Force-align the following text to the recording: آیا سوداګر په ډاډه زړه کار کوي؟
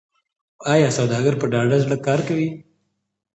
آیا 0.73 0.89
سوداګر 0.97 1.33
په 1.41 1.45
ډاډه 1.51 1.77
زړه 1.83 1.97
کار 2.05 2.19
کوي؟ 2.27 2.49